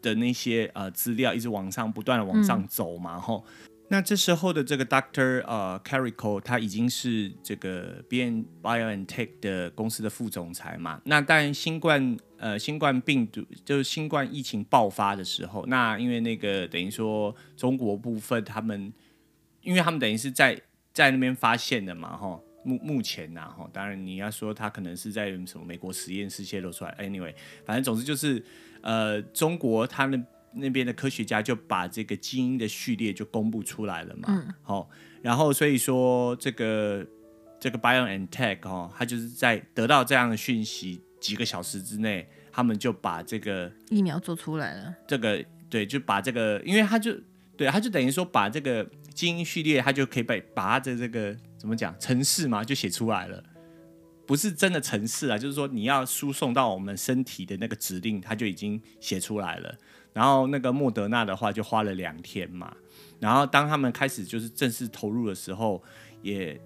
[0.00, 3.75] 的那些呃资料一直往上不断的往上走嘛，吼、嗯。
[3.88, 11.00] 那这时候的这个 Doctor 呃 Carico，他已经是这个 BioNTech 的公司的副总裁嘛。
[11.04, 18.92] 那当然新冠呃新冠病毒就是新冠疫情爆发的时候，那因为那个等于说中国部分他们，
[19.62, 20.60] 因为他们等于是在
[20.92, 22.42] 在那边发现的嘛，吼。
[22.66, 27.32] 目目前呐，哈，当然你要说他可能是在什么美国实验室泄露出来，anyway，
[27.64, 28.44] 反正总之就是，
[28.80, 34.90] 呃，中国他们那边的科学家就把这个基因的序列就公布出来了嘛，嗯，好，
[35.22, 37.06] 然后所以说这个
[37.60, 47.16] 这个 BioNTech 哦，他就是在得到这样的讯息几个小时之内，他们就把这个疫苗做出来了，这个对，就把这个，因为他就
[47.56, 51.36] 对，他就等于说把这个基因序列，他就可以被把他的这个。
[51.58, 51.98] 怎么讲？
[51.98, 53.42] 程式嘛，就写出来了，
[54.26, 59.74] 不是真的程式啊，就是说你要输送到我们身体的那个指令，它就已经写出来了。
[60.16, 62.74] 然后那个莫德纳的话就花了两天嘛。
[63.20, 65.82] 然后当他们开始就是正式投入的时候，
[66.22, 66.58] 也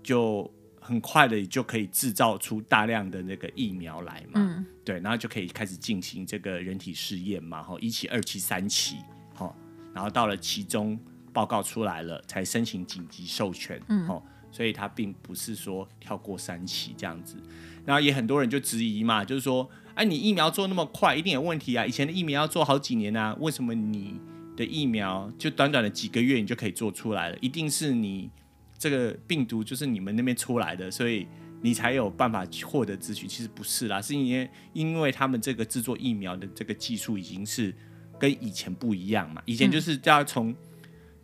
[0.00, 0.48] 就
[0.80, 4.34] 很快的就可以制造出大量的那个疫苗来嘛。
[4.36, 4.64] 嗯。
[4.84, 7.60] 对，然后就可以开始进行这个人体试验嘛。
[7.64, 8.98] 哈，一期、二期、三期，
[9.34, 9.56] 好，
[9.92, 10.96] 然后到了期中。
[11.34, 17.38] 报告出来了，才申请紧急授权，嗯，哦，所以他并不是说跳过三期这样子，
[17.86, 21.84] 然后也很多人就质疑嘛，就是说，哎，你疫苗做那么快，一定有问题啊！
[21.84, 24.16] 以前的疫苗要做好几年啊，为什么你
[24.56, 27.36] 的疫苗就短短的几个月你就可以做出来了？
[27.40, 28.30] 一定是你
[28.78, 31.26] 这个病毒就是你们那边出来的，所以
[31.60, 33.28] 你才有办法获得资讯。
[33.28, 37.74] 其实不是啦，是因为因为他们这个制作疫苗的这个技术已经是。
[38.18, 39.42] 跟以前不一样嘛。
[39.46, 40.56] 以前就是要从、嗯、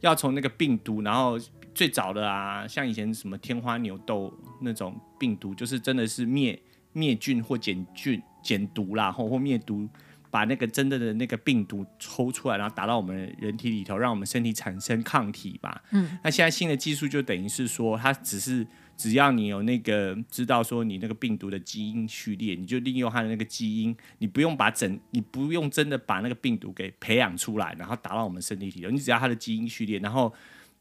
[0.00, 1.38] 要从那个病毒，然后
[1.72, 6.61] 最早的啊，像以前什么天花牛痘那种病毒，就是真的是灭
[6.92, 9.88] 灭菌或减菌减毒啦，或或灭毒。
[10.30, 15.82] 把那个真的的那个病毒抽出来，然后打到我们人体里头，让我们身体产生抗体吧。
[15.90, 30.30] 嗯，那现在新的技术就等于是说，它只是只要你有那个知道说你那个病毒的基因序列，你就利用它的那个基因，你不用把整，你不用真的把那个病毒给培养出来，然后打到我们身体里头，你只要它的基因序列，然后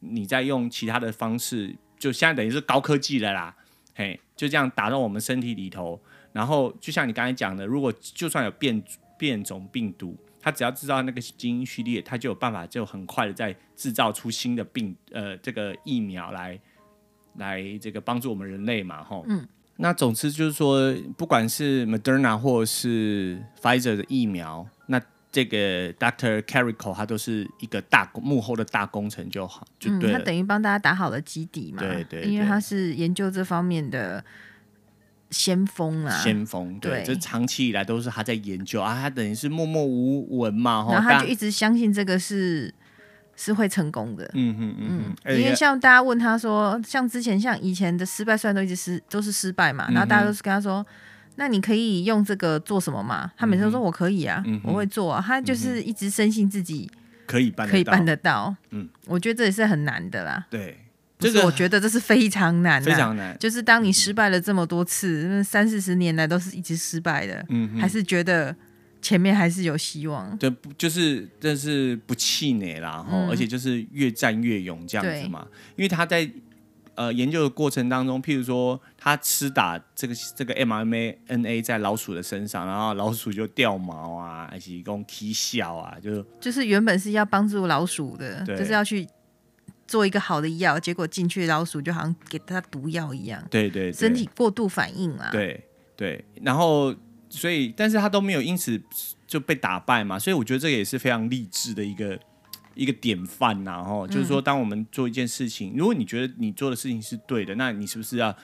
[0.01, 3.55] 你再用其他的方式，就现在等于是高科技了啦，
[3.95, 6.01] 嘿，就这样打到我们身体里头，
[6.37, 8.83] 然后就像你刚才讲的，如果就算有变。
[9.19, 16.59] 变种病毒，它只要知道那个基因序列，它就有办法，就很快的再制造出新的病，呃，这个疫苗来，
[17.37, 19.25] 来这个帮助我们人类嘛，吼。
[19.27, 19.43] 嗯。
[19.77, 26.39] 那总之就是说，不管是 Moderna 或是 Pfizer 的疫苗，那这个 Dr.
[26.43, 30.11] Carico 他都是一个大幕后的大工程就好，就对。
[30.11, 31.79] 嗯，他等于帮大家打好了基底嘛。
[31.79, 32.21] 对对。
[32.21, 34.23] 因为他是研究这方面的。
[35.29, 42.73] 先锋啊，先锋，对，这长期以来都是他在研究啊，他等于是默默无闻嘛，然后他就一直相信这个是
[43.35, 50.85] 是会成功的，嗯嗯嗯，嗯，因为像大家问他说，像之前像以前的失败，虽然都一直失都是失败嘛，然后大家都是跟他说，
[51.35, 53.29] 那你可以用这个做什么嘛？
[53.35, 56.89] 他每次都说我可以啊，我会做啊，他就是一直深信自己
[57.25, 60.77] 可以办可以办得到，嗯，我觉得这也是很难的啦，对。
[61.19, 63.35] 就是我觉得这是非常难，非常难。
[63.39, 68.55] 就是当你失败了这么多次，三四十年来都是一直失败的，嗯，还是觉得
[69.01, 70.37] 前面还是有希望。
[70.37, 75.47] 对，就是但是不气馁啦，然后而且就是越战越勇这样子嘛。
[75.75, 76.29] 因为他在
[76.93, 89.07] 呃研究的过程当中，譬如说他吃打这个这个 MMA NA 在老鼠的身上，然后老鼠就掉毛啊，还是一共啼笑啊，就就是原本是要帮助老鼠的，就是要去。
[89.87, 95.63] 做一个好的药，结果进去老鼠就好像给它毒药一样，对，对对，身体过度反应了，对
[95.95, 96.93] 对，然后
[97.29, 98.79] 所以，但是他都没有因此
[99.25, 102.19] 就被打败嘛，所以我觉得这个也是非常励志的一个
[102.75, 108.35] 一个典范呐，哈，就是说，当我们做一件事情，如果你觉得你做的事情是对的，那你是不是要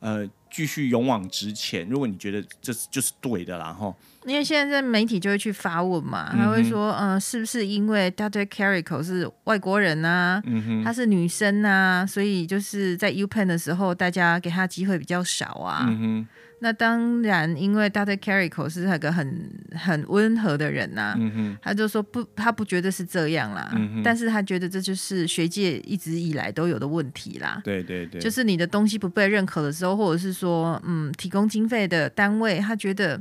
[0.00, 0.28] 呃？
[0.56, 1.86] 继续勇往直前。
[1.86, 8.46] 如果你觉得这就是对的，然后因为现在在媒体就会去发问嘛，他会说，嗯、呃，是不是因为 Dr.
[8.46, 15.84] Carico 是外国人啊，嗯哼，她是女生啊，所以就是在 UPenn 的时候，大家给她机会比较少啊。
[15.90, 16.28] 嗯哼。
[16.60, 18.16] 那当然，因为 Dr.
[18.16, 27.60] Carico 是那个很很温和的人呐、啊，嗯、他就说不，他不觉得是这样啦，嗯、但是他觉得这就是学界一直以来都有的问题啦。
[27.62, 30.45] 对对对，就是你的东西不被认可的时候，或者是说，
[30.84, 33.20] 嗯，提供经费的单位他觉得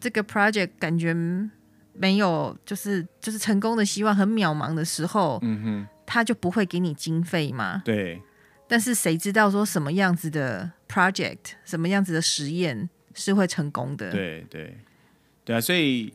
[0.00, 1.14] 这个 project 感觉
[1.92, 7.82] 没有，就是就是成功的希望很渺茫的时候，嗯哼，他就不会给你经费嘛。
[7.84, 8.20] 对。
[8.68, 14.10] 但是谁知道说什么样子的 project，什么样子的实验是会成功的？
[14.10, 14.76] 对对
[15.44, 15.60] 对啊！
[15.60, 16.12] 所以，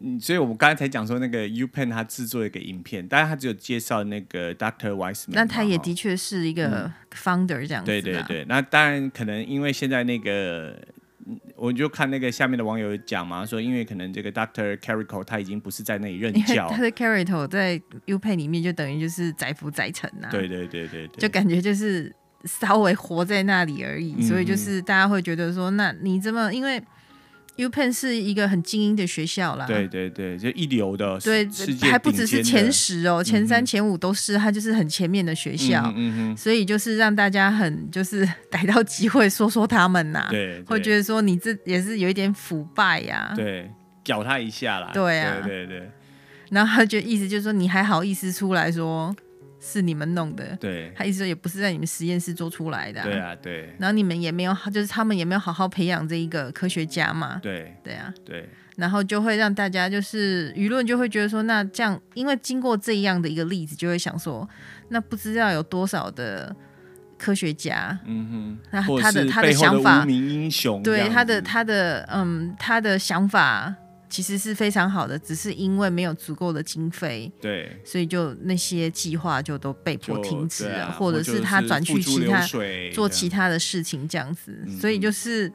[0.00, 7.92] 嗯，所以我们刚才才讲说那个 UPenn 他制作一个影片，但是他只有介绍那个 Doctor Weissman，那他也的确是一个 founder 这样子，嗯。
[7.92, 10.76] 对对对，那当然可能因为现在那个。
[11.56, 26.80] 我就看那个下面的网友讲嘛，说因为可能这个 Doctor Carico 他已经不是在那里任教，他的 Carico 在 UPenn 里面就等于就是载浮载沉呐，对对对对对，就感觉就是稍微活在那里而已，嗯、所以就是大家会觉得说，那你这么因为。
[27.56, 31.48] UPenn 是一个很精英的学校啦，对对对，就一流的，对，
[31.90, 43.70] 还不只是前十哦，前三前五都是，它就是很前面的学校，嗯嗯，所以就是让大家很就是 逮到机会说说他们呐，对，会觉得说你这也是有一点腐败呀，对，
[44.04, 45.90] 屌他一下啦，对啊，对对对，
[46.50, 49.14] 然后他就意思就是说你还好意思出来说。
[49.66, 53.74] 是你们弄的，对，他意思说也不是在你们实验室做出来的，啊，对啊，对。
[53.78, 58.48] 然后你们也没有，就是他们也没有好好培养这一个科学家嘛，对，对啊，对。
[58.76, 64.48] 然后就会让大家就是舆论就会觉得说，那这样，因为经过这样的一个例子，就会想说，
[64.90, 66.54] 那不知道有多少的
[67.18, 73.74] 科学家，嗯哼，那他的他的想法，无名英雄，对他的他的嗯他的想法。
[74.08, 82.46] 其实是非常好的，只是因为没有足够的经费，对，所以就那些计划就都被迫停止了，啊、或者是他转去其他
[82.92, 85.52] 做其他的事情这样子，嗯、所以就是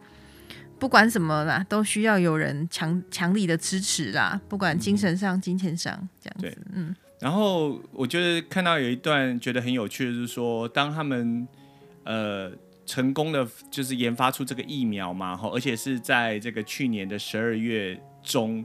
[0.77, 6.95] 不管什么啦，都需要有人强强力的支持啦，不管精神上、嗯、金钱上这样子，嗯。
[7.19, 11.47] 然后我觉得看到有一段觉得很有趣的是说，当他们
[12.03, 12.51] 呃
[12.91, 17.99] 成功的就是研发出这个疫苗嘛，哈，而且是在这个去年的十二月。
[18.23, 18.63] 中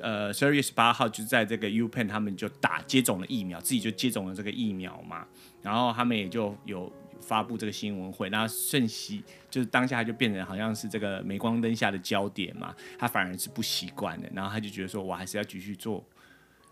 [0.00, 5.24] 呃十二月十八号就在这个 UPenn 他们就打接种了疫苗，自己就接种了这个疫苗嘛，
[5.62, 16.04] 然后他们也就有发布这个新闻会，然后瞬息就是当下就变成好像是这个镁光灯下的焦点嘛，他反而是不习惯的，然后他就觉得说我还是要继续做。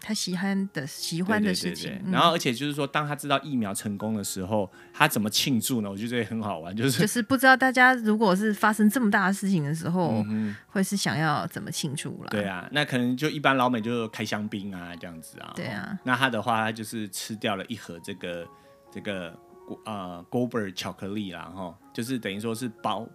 [0.00, 5.90] 他喜欢的喜欢的事情，对对对对，然后而且就是说，当他知道疫苗成功的时候，他怎么庆祝呢？
[5.90, 12.30] 我觉得这也很好玩，就是就是不知道大家如果是发生这么大的事情的时候，嗯、会是想要怎么庆祝了？
[12.30, 15.52] 对啊，那可能就一般老美就开香槟啊这样子啊。
[15.56, 18.46] 对啊，那他的话，他就是吃掉了一盒这个
[18.92, 19.36] 这个
[19.84, 23.08] 呃 Goldberg 巧克力啦，哈，就是等于说是包。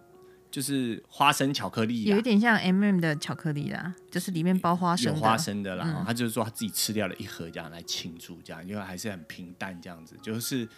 [0.52, 5.84] 就是花生巧克力，有一点像 M&M 的巧克力啦，就是里面包花生花生的啦。
[5.88, 10.68] 嗯、他就是说他自己吃掉了一盒，这样来庆祝，这样因为还是很平淡，这样子就是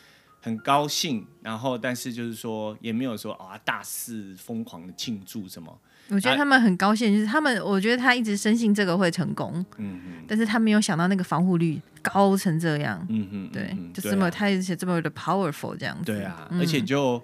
[0.41, 1.27] 很高兴。
[1.43, 5.77] 然后，但是就是说也没有说啊大肆疯狂的庆祝什么。
[6.11, 17.21] 我觉得他们很高兴，就是他们，我觉得他一直深信这个会成功，嗯嗯，但是他没有想到那个防护率高成这样，嗯嗯，对，就这么他而且这么的 powerful 这样子，对啊，而且就。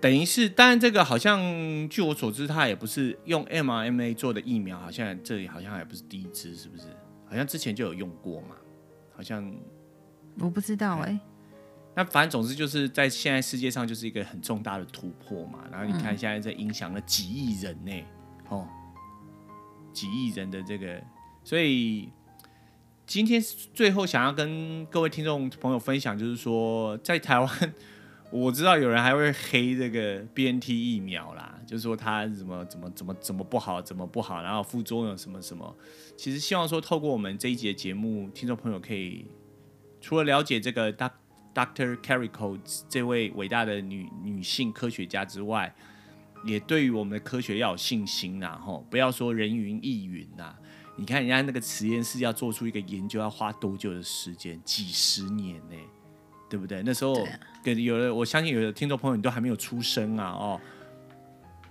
[0.00, 1.40] 等于是，当然这个好像
[1.88, 6.84] 据我所知，它也不是用 mRNA 做的疫苗，好像这里好像也不是第一支，是不是？
[7.28, 8.54] 好像之前就有用过嘛，
[9.12, 9.52] 好像
[10.38, 11.20] 我不知道哎、欸。
[11.96, 15.64] 那反正总之就是在现在世界上就是一个很重大的突破嘛。
[15.68, 17.92] 然后你看现在这影响了几亿人呢、
[18.50, 18.68] 哦，
[19.92, 21.02] 几亿人的这个，
[21.42, 22.08] 所以
[23.04, 23.42] 今天
[23.74, 27.74] 最后想要跟各位听众朋友分享，就是说在台湾。
[28.30, 35.74] 我知道有人还会黑这个 BNT 疫苗啦，就是说它怎么怎么怎么怎么不好，怎么不好，然后副作用什么什么。
[36.16, 39.24] 其实希望说透过我们这一节节目，听众朋友可以
[40.00, 40.92] 除了了解这个
[41.54, 41.96] Dr.
[42.02, 45.74] Carico 这位伟大的女女性科学家之外，
[46.44, 50.54] 也对于我们的科学要有信心呐，吼，不要说人云亦云呐。
[50.96, 54.60] 你看人家那个实验室要做出一个研究要花多久的时间？
[54.64, 55.76] 几十年呢、
[56.48, 56.82] 对不对？
[56.84, 57.26] 那时候
[57.62, 60.60] 给有的，我相信有的听众朋友你都还没有出生啊，哦，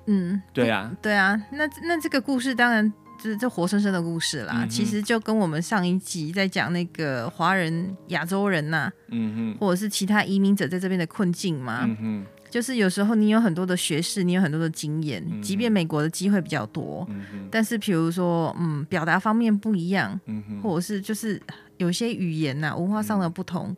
[0.06, 21.42] 嗯，对啊，对啊，那那这个故事当然这这活生生的故事啦，嗯、其实就跟我们上一集在讲那个华人亚洲人呐、啊，嗯哼，或者是其他移民者在这边的困境嘛，嗯哼，就是有时候你有很多的学识，你有很多的经验，嗯、即便美国的机会比较多，嗯哼，但是比如说嗯，表达方面不一样，嗯哼，或者是就是
[21.78, 23.76] 有些语言呐、啊，文化上的不同。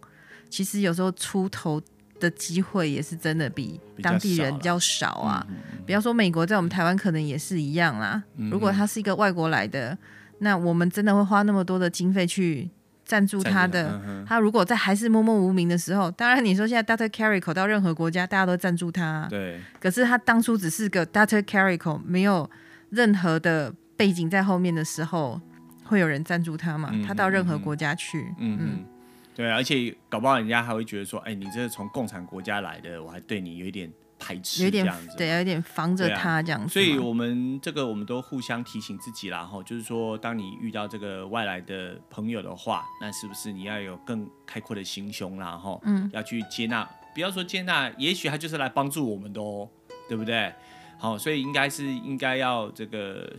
[0.50, 1.80] 嗯其实有时候出头
[2.20, 5.46] 的机会也是真的比当地人比较少啊。
[5.86, 8.22] 比，方说美国，在我们台湾可能也是一样啦。
[8.36, 9.98] 嗯、如果他是一个外国来的，
[10.40, 12.70] 那我们真的会花那么多的经费去
[13.06, 14.02] 赞助他的。
[14.06, 17.08] 嗯、他如果在还是默默无名的时候，当然你说现在 Dr.
[17.10, 19.28] Carico 到任何国家，大家都赞助他。
[19.30, 19.60] 对。
[19.80, 21.42] 可是他当初只是个 Dr.
[21.44, 22.50] Carico，没有
[22.90, 25.40] 任何的背景在后面的时候，
[25.84, 26.90] 会有人赞助他吗？
[26.92, 28.58] 嗯、他到任何国家去，嗯。
[28.60, 28.86] 嗯
[29.40, 36.74] 嗯对，而且搞不好人家还会觉得说，哎，你这是从共产国家来的，我还对你有一点排斥，有点这样子，对，有点防着他这样子。
[36.74, 49.70] 所以我们这个我们都互相提醒自己啦，哈，就是说，当你遇到这个外来的朋友的话，那是不是你要有更开阔的心胸啦，哈，嗯，要去接纳，不要说接纳，也许他就是来帮助我们的哦，
[50.10, 50.54] 对不对？
[50.98, 53.34] 好，所以应该是应该要这个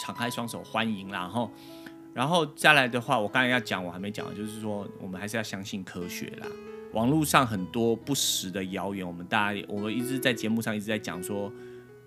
[0.00, 1.50] 敞开双手欢迎啦，然后。
[2.14, 6.46] 然后再来的话，我刚才要讲，我还没讲，就是说我们还是要相信科学啦。
[6.92, 11.50] 网络上很多不实的谣言，我们大家我们一直在节目上一直在讲说，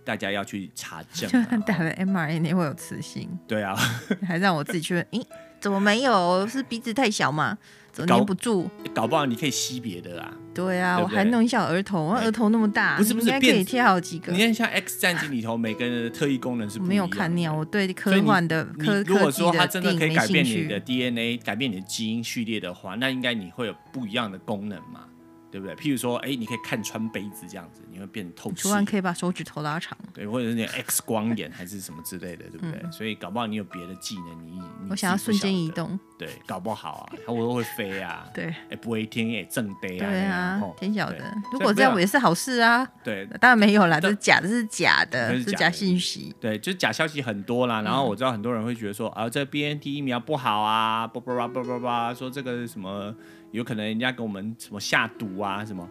[0.03, 1.27] 大家要去查证。
[1.27, 3.27] 就算打了 mRNA 你会有磁性？
[3.47, 3.75] 对啊，
[4.21, 5.25] 还让我自己去问，咦，
[5.59, 6.47] 怎么没有？
[6.47, 7.57] 是鼻子太小吗？
[8.05, 10.33] 粘不住，搞不好你可以吸别的啊。
[10.53, 14.33] 对啊，我还弄一下额头，我额头那么大，不是不是，应该可以贴好几个。
[14.33, 16.89] 你看像 X 战警里头， 每个人的特异功能是不一样。
[16.89, 25.05] 没有看鸟，我对科幻的科如果说它真的可以改变你的 DNA，改变你的基因序列的话，那应该你会有不一样的功能嘛。
[25.51, 25.75] 对不对？
[25.75, 28.63] 譬如说，哎，你可以看穿杯子这样子，你会变透视。
[28.63, 29.97] 突然可以把手指头拉长。
[30.13, 32.81] 对，或者是你 X 光眼还是什么之类的，对不对？
[32.83, 35.99] 嗯、所以搞不好你有别的技能，你你我想要瞬间移动。
[36.17, 38.25] 对，搞不好啊，它会会飞啊。
[38.33, 40.09] 对，哎，不会天也正飞啊。
[40.09, 41.17] 对啊，天晓得。
[41.51, 42.87] 如果这样也是好事啊。
[43.03, 46.33] 对，当然没有啦，这是假的，是假的，是假信息。
[46.39, 47.81] 对，就是假消息很多啦。
[47.81, 53.13] 然后我知道很多人会觉得说，啊，这 BNT 疫苗不好啊，叭叭叭叭叭叭，说这个什么
[53.51, 55.87] 有可能人家给我们什么下毒啊什么。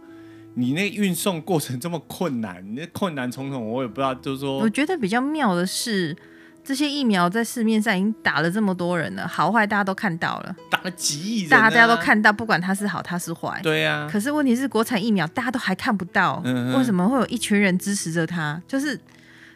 [0.56, 4.14] 你那运送过程这么困难，你那困难重重，我也不知道。
[4.14, 6.16] 就是说，我觉得比较妙的是，
[6.64, 13.60] 这些疫苗在市面上已经打了这么多人了，好坏大家都看到了，打了几亿人，大家都看到，不管它是好它是坏。
[13.62, 14.08] 对呀、啊。
[14.10, 18.60] 可是问题是，国产疫苗大家都还看不到，嗯、哼为什么会有一群人支持着它？
[18.66, 18.98] 就是。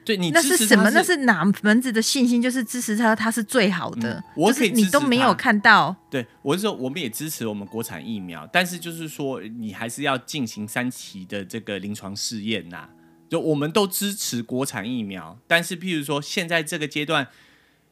[0.04, 0.88] 对你那是什么？
[0.88, 2.40] 那是哪门子的信心？
[2.40, 4.14] 就是支持他，他是最好的。
[4.14, 5.94] 嗯、我可以你都没有看到。
[6.08, 12.88] 对，我是说，我们也支持我们国产疫苗，但是就是说，你还是要进行三期的这个临床试验呐。
[13.28, 17.28] 就我们都支持国产疫苗，但是譬如说，现在这个阶段。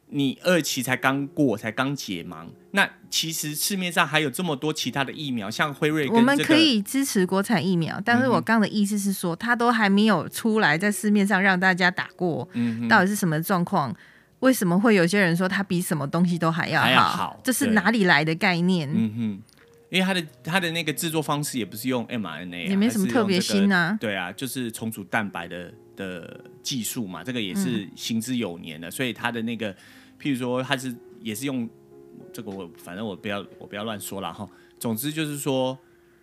[0.09, 13.93] 你二期才刚过，才刚解盲，那其实市面上还有这么多其他的疫苗，像辉瑞、这个，我们可以支持国产疫苗，但是我刚的意思是说，它都还没有出来，在市面上让大家打过，嗯，到底是什么状况？
[14.39, 16.85] 为什么会有些人说它比什么东西都还要好？
[16.85, 18.89] 还要好，这是哪里来的概念？
[18.89, 19.56] 嗯哼，
[19.89, 29.75] 因为它的它的那个制作方式也不是用 mRNA，也没什么特别新啊、这个，对啊，就是重组蛋白的的技术嘛，这个也是行之有年的，嗯、所以它的那个。
[30.19, 31.69] 譬如说，它是也是用
[32.33, 34.49] 这个，我反正我不要我不要乱说了哈。
[34.79, 35.77] 总之就是说，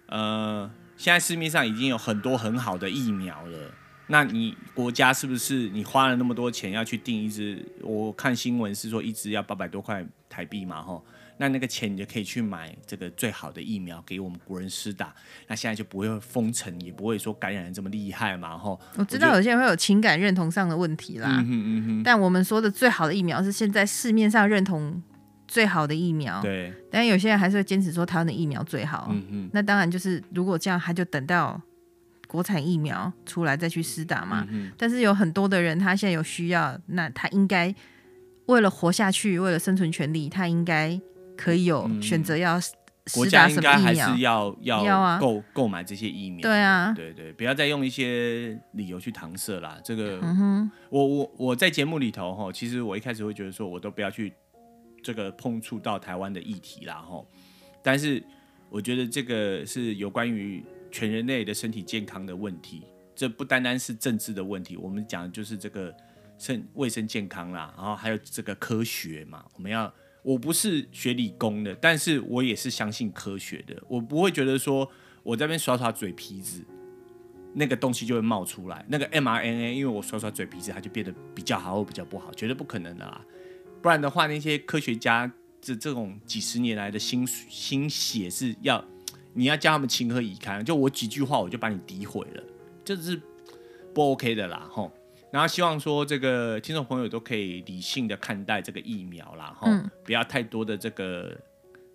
[0.07, 3.73] 呃，现在市面上已经有很多很好的疫苗了。
[4.09, 7.65] 那你国家是不是你花了那么多钱要去订一支？
[7.83, 11.01] 我看新闻是说一支要八百多块台币嘛，哈。
[11.37, 15.13] 那那个钱你就可以去买这个最好的疫苗给我们国人施打，
[15.49, 18.81] 那现在就不会封城，也不会说感染人这么厉害嘛，吼。
[18.97, 25.03] 我知道有些人会有情感认同上的问题啦，嗯哼嗯哼，但我们说的最好的疫苗是现在市面上认同
[25.49, 26.73] 最好的疫苗，对。
[26.89, 29.51] 但有些人还是会坚持说台湾的疫苗最好，嗯嗯。
[29.53, 31.61] 那当然就是如果这样，他就等到
[32.29, 34.47] 国产疫苗出来再去施打嘛。
[34.51, 34.71] 嗯。
[34.79, 37.75] 但是有很多的人他现在有需要，那他应该
[38.47, 41.01] 为了活下去，为了生存权利，他应该。
[41.37, 42.61] 可以有选择要
[43.13, 49.79] 国家应该还是要要购购买这些疫苗，对啊，对对，不要再用一些理由去搪塞啦。
[49.85, 54.33] 这个，嗯，我我我在节目里头哈，其实我一开始会觉得说，我都不要去
[55.03, 57.23] 这个碰触到台湾的议题啦哈。
[57.83, 58.25] 但是
[58.71, 65.95] 我觉得这个是有关于全人类的身体健康的问题，这不单单是政治的问题，我们讲的就是这个
[66.39, 69.93] 生卫生健康啦，然后还有这个科学嘛，我们要。
[70.25, 73.81] 我不是学理工的，但是我也是相信科学的。
[73.87, 74.91] 我不会觉得说
[75.23, 76.65] 我在这边耍耍嘴皮子，
[77.53, 78.83] 那个东西就会冒出来。
[78.89, 83.21] 那个 mRNA，因为我耍耍嘴皮子，它就变得比较好或比较不好，绝对不可能的啦。
[83.83, 88.83] 不然的话，那些科学家这这种几十年来的心心血是要
[89.35, 90.65] 你要叫他们情何以堪？
[90.65, 92.43] 就我几句话，我就把你诋毁了，
[92.83, 93.21] 这是
[93.93, 94.91] 不 OK 的啦，吼。
[95.35, 101.37] 然后希望说这个听众朋友都可以理性的看待这个疫苗啦，哈、嗯，不要太多的这个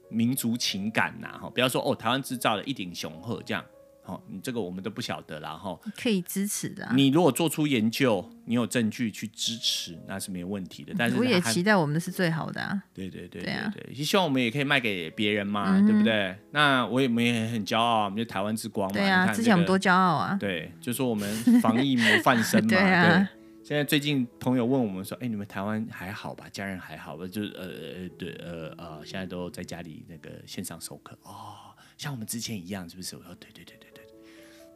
[0.10, 3.64] 民族情感呐，哈，不要说哦台湾制造的一顶雄鹤这样，
[4.10, 6.94] 好，你这个我们都不晓得啦，哈，可以支持的、啊。
[6.96, 10.94] 你如果做出研究，你有证据去支持，那是没有问题的。
[10.98, 12.82] 但是我也期待我们的是最好的啊。
[12.94, 16.36] 对对对对对，希望我们也可以卖给别人嘛，嗯、对不对？
[16.52, 18.94] 那我也我们也很骄傲，我们就台湾之光嘛。
[18.94, 20.36] 对啊，这个、之前我们多骄傲啊。
[20.40, 21.32] 对，就说我们
[21.62, 22.68] 防疫模范生嘛。
[22.70, 23.18] 对啊。
[23.18, 23.28] 对
[23.62, 26.48] 现在最近朋友问我们说：“哎，你们台湾还好吧？
[26.52, 27.28] 家人还好吧？
[27.28, 31.54] 就是呃呃对呃呃，现在都在家里那个线上授课哦，
[31.96, 33.89] 像我们之前一样，是不是？”我说：“对对对对对。”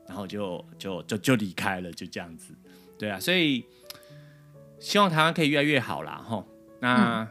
[0.08, 2.54] 然后就就就就离开了，就这样子。
[2.98, 3.66] 对啊，所以
[4.80, 6.16] 希望台湾可以越来越好啦。
[6.16, 6.46] 哈。
[6.80, 7.28] 那、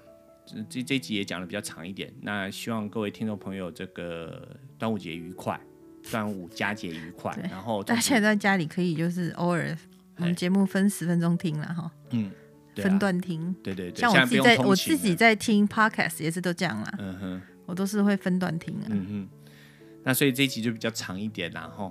[0.55, 2.13] 嗯、这这集也讲的比较长一点。
[2.21, 5.61] 那希望各位听众朋友，这个端午节愉快，
[6.11, 7.37] 端午佳节愉快。
[7.51, 9.77] 然后大家在家里可以就是偶尔。
[10.19, 12.31] 我们节目分十分钟听了哈，嗯，
[12.77, 19.29] 啊、分段听，对对对，像我自己在我自己在听 podcast 也是都这样啦，嗯哼，我都是会分段听啊，嗯哼，
[20.05, 21.91] 那所以这一集就比较长一点啦哈，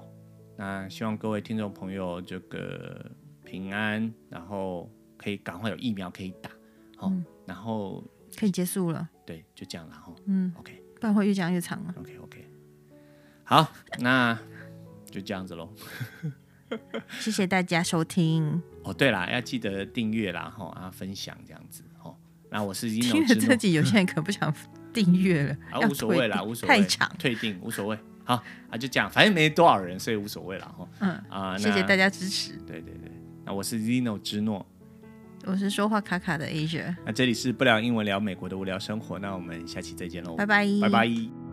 [0.62, 3.12] 那希望各位听众朋友这个
[3.44, 4.88] 平安，然后
[5.18, 6.52] 可以赶快有疫苗可以打，
[6.98, 8.04] 好、嗯，然后
[8.38, 12.48] 可以结束了，对，就这样了哈，嗯，OK，不然会越讲越长了，OK OK，
[13.44, 14.38] 好，那
[15.10, 15.74] 就这样子喽。
[17.20, 18.62] 谢谢大家收听。
[18.84, 18.94] 哦。
[18.94, 22.16] 对了，要记得订阅啦，哈，啊，分享这样子，哈。
[22.52, 24.54] 那我是已经听了这集，有些人可不想
[24.94, 27.98] 订阅了， 啊，无所谓啦，无所谓，太长，退订无所谓。
[28.24, 30.88] 好，啊，就这样，反正没多少人，所以无所谓了，哈。
[31.00, 32.54] 嗯啊，谢谢大家支持。
[32.68, 33.12] 对对对，
[33.46, 34.66] 那我是 Zino 之诺，
[35.46, 36.96] 我是说话卡卡的 Asia。
[37.06, 41.51] 那这里是不聊英文聊美国的无聊生活，那我们下期再见喽，拜拜，拜拜。